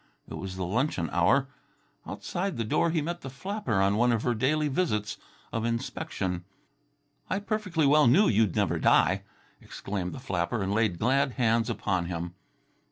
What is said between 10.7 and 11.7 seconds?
laid glad hands